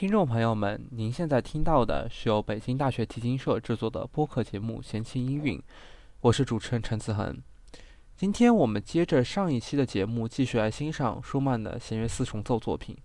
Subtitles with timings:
[0.00, 5.58] 听众朋友们，您现在听到的是由北京大学提琴社制作的播客节目《闲情音韵》，
[6.22, 7.36] 我是主持人陈子恒。
[8.16, 12.96] 今天我们接着上一期的节目，继续来欣赏舒曼的弦乐四重奏作品。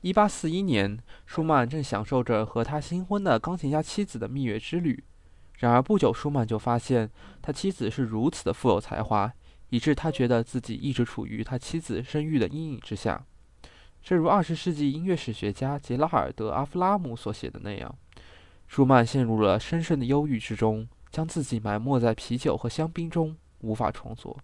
[0.00, 5.04] 一八四一年，舒曼正享受着和他新婚的钢琴家妻子的蜜月之旅。
[5.58, 7.08] 然而不久，舒曼就发现
[7.40, 9.32] 他妻子是如此的富有才华，
[9.68, 13.24] 以致他觉得自己一直处于他妻子生育的阴影之下。
[14.02, 17.94] 正如二十世纪音乐史学家杰拉尔德·阿弗拉姆所写的那样，
[18.66, 24.38] 舒曼陷入了深深的忧郁之中，将自己埋没在啤酒和香槟中，无法创作。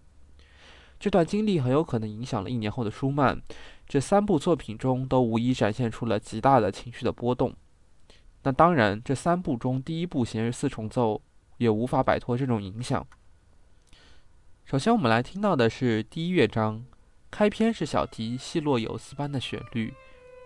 [1.00, 3.40] 这段经历很有可能影响了一年后的舒曼。
[3.86, 7.54] 这三部作品中都无疑展现出了极大的情绪的波动。
[8.42, 11.20] 那当然，这三部中第一部弦乐四重奏
[11.58, 13.06] 也无法摆脱这种影响。
[14.64, 16.82] 首先，我们来听到的是第一乐章，
[17.34, 19.92] 开篇是小提细落有丝般的旋律，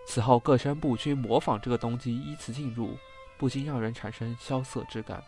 [0.07, 2.97] 此后各声部均模仿这个动机依次进入，
[3.37, 5.23] 不禁让人产生萧瑟之感。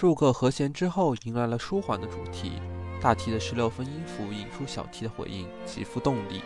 [0.00, 2.52] 数个和弦之后，迎来了舒缓的主题。
[3.02, 6.40] 大提的十六分音符引出小提的回应，极富动力。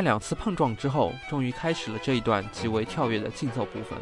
[0.00, 3.98] 在两次碰撞之后，终于开始了这一段极为跳跃的竞奏部分。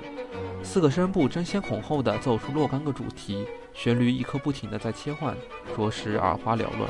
[0.62, 5.36] 四个声部争先恐后地奏出若干个主题，旋律一刻不停地在切换，
[5.76, 6.88] 着实耳花缭乱。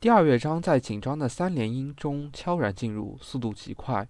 [0.00, 4.08] 第二乐章在紧张的三连音中悄然进入，速度极快。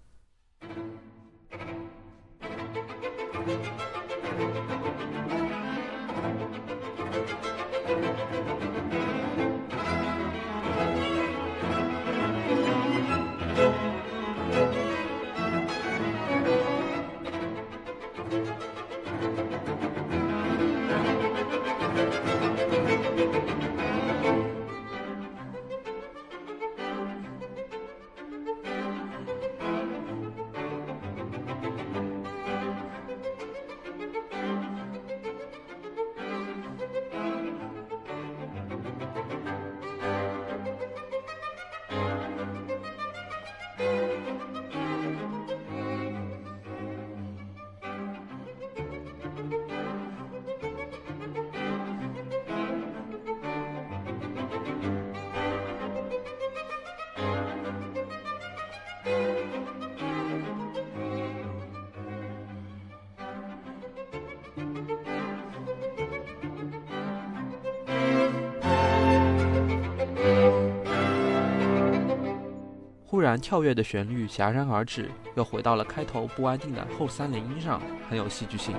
[73.19, 78.73] 突然跳跃的旋律戛然而止，又回到了开头不安定的后三连音上，很有戏剧性。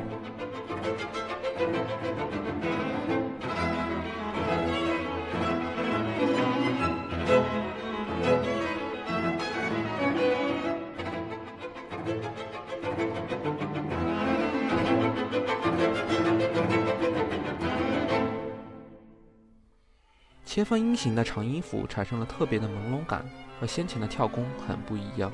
[20.47, 23.23] 切分音型的长音符产生了特别的朦胧感。
[23.61, 25.31] 和先前的跳弓很不一样。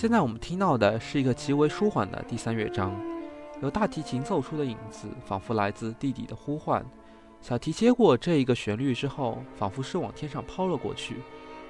[0.00, 2.98] 现在我们听到的是一个极为舒缓的第三乐章，
[3.60, 6.82] 由大提琴奏出的影子，仿佛来自地底的呼唤。
[7.42, 11.16] 小提接过这一个旋律之后，仿佛是往天上抛了过去，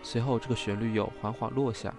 [0.05, 1.93] 随后这个旋律又缓缓落下。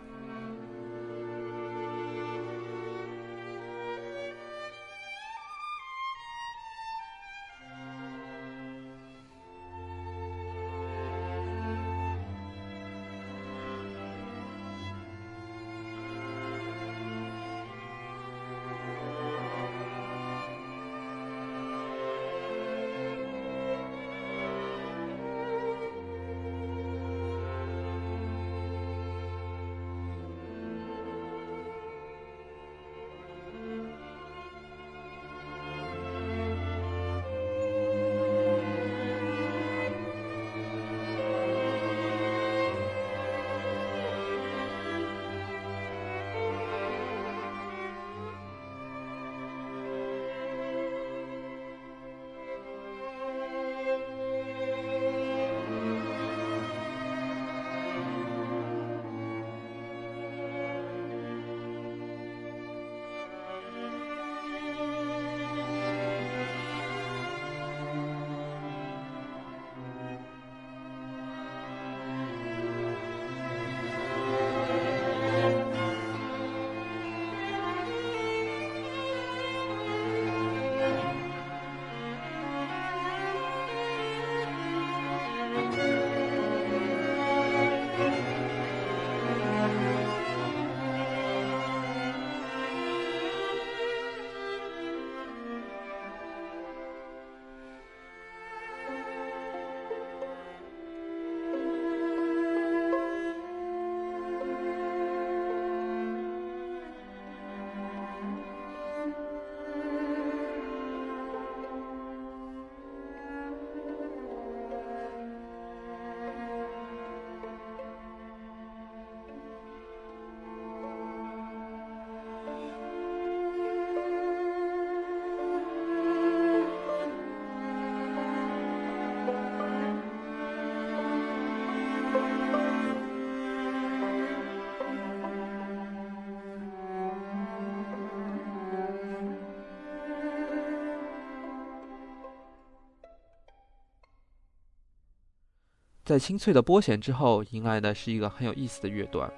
[146.03, 149.31] 在清脆的拨弦之后，迎来的是一个很有意思的乐段。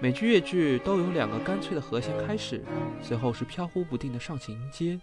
[0.00, 2.64] 每句乐句都有两个干脆的和弦开始，
[3.02, 5.00] 随后是飘忽不定的上行音阶。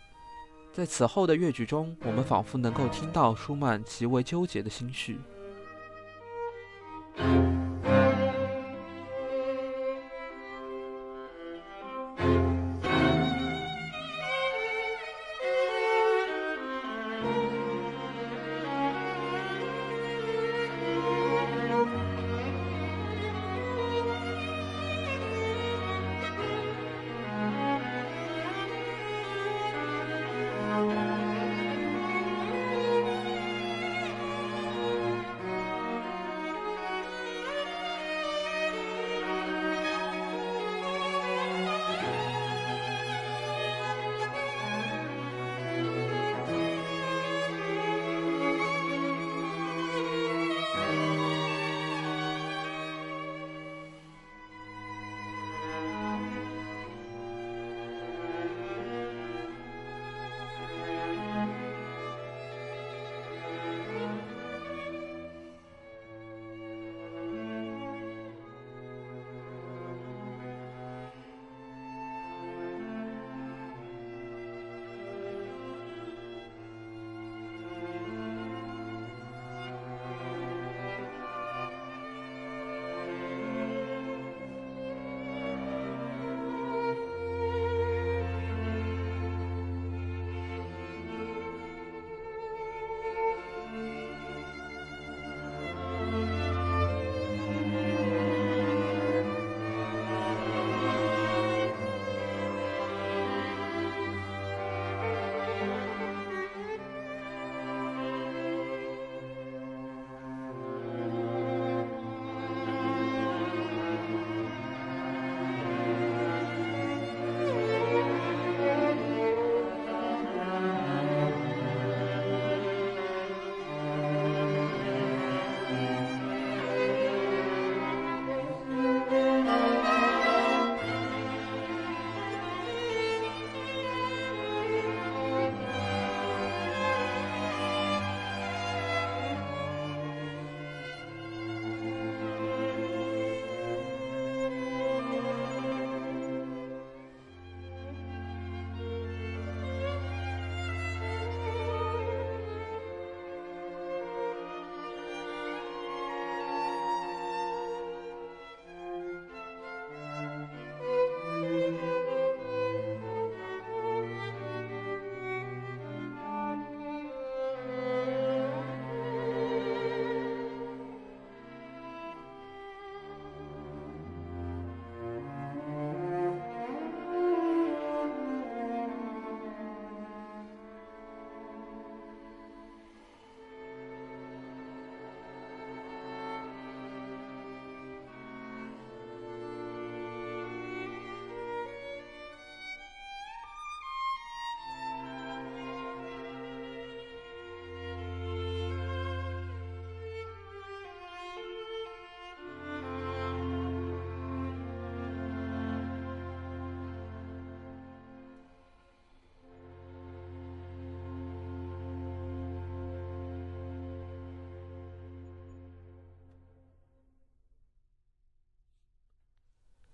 [0.74, 5.20] 在此后的乐句中，我们仿佛能够听到舒曼极为纠结的心绪。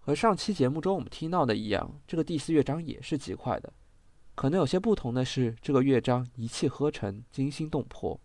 [0.04, 3.72] 和上期节目中我们听到的一样，这个第四乐章也是极快的。
[4.34, 8.20] 可能有些不同的是，这个乐章一气呵成，惊心动魄。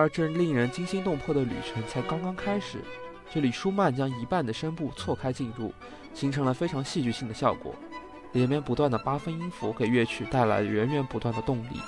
[0.00, 2.78] 而，这令人惊心动魄的旅程才刚刚开始。
[3.30, 5.74] 这里，舒曼将一半的声部错开进入，
[6.14, 7.74] 形成了非常戏剧性的效果。
[8.32, 11.80] 连绵不断的八分音符给乐曲带来源源不断的动力。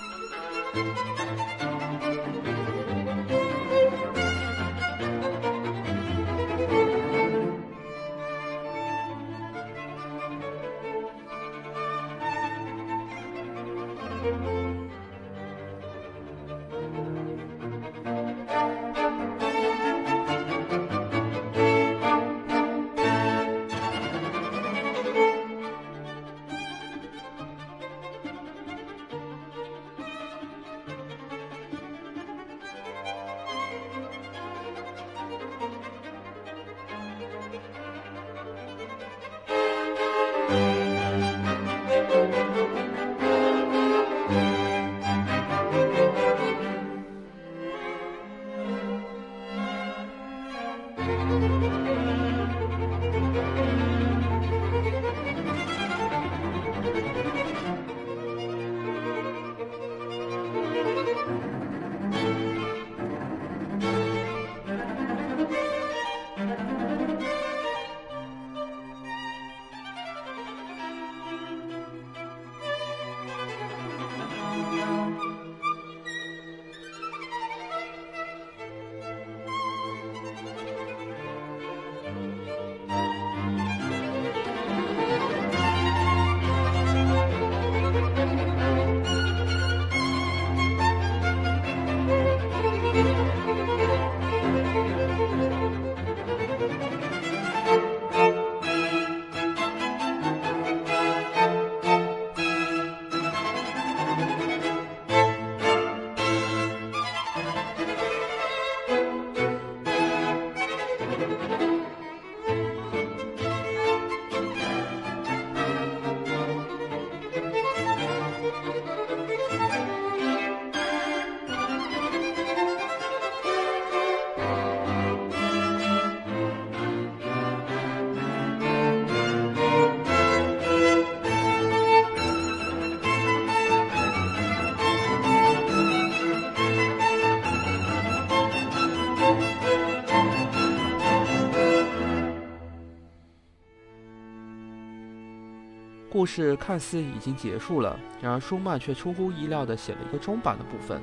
[146.22, 151.02] 故事看似已经结束了，然而舒曼却出乎意料地写了一个中版的部分，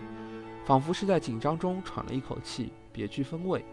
[0.64, 3.66] 仿佛是在紧张中喘了一口气，别具风味。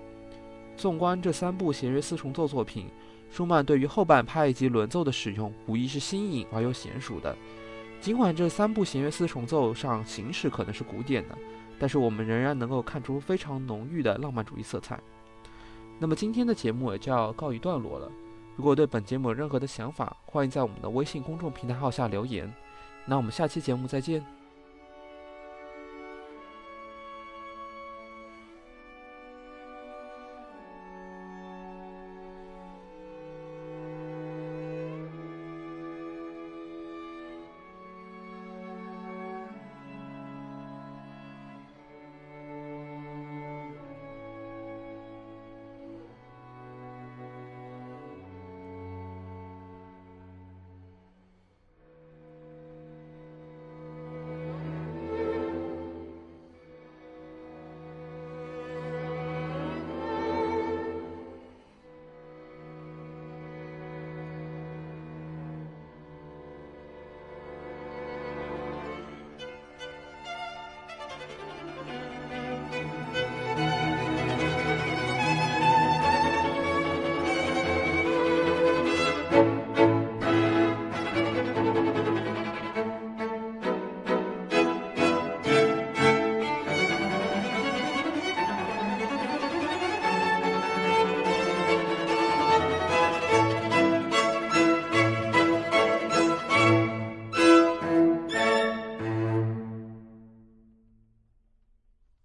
[0.76, 2.88] 纵观这三部弦乐四重奏作品，
[3.30, 7.36] 舒曼对于后半拍以及轮奏的使用，无疑是新颖而又娴熟的。
[8.00, 11.38] 尽管这三部弦乐四重奏上形式可能是古典的，
[11.78, 14.98] 但是我们仍然能够看出非常浓郁的浪漫主义色彩。
[16.00, 18.10] 那么今天的节目也就要告一段落了。
[18.56, 22.52] 如果对本节目有任何的想法，欢迎在我们的微信公众平台号下留言。
[23.04, 24.35] 那我们下期节目再见。